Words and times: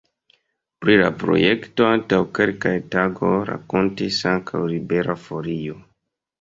Pri 0.85 0.95
la 1.01 1.09
projekto 1.23 1.85
antaŭ 1.89 2.19
kelkaj 2.41 2.73
tagoj 2.97 3.31
rakontis 3.53 4.21
ankaŭ 4.35 4.65
Libera 4.75 5.21
Folio. 5.31 5.81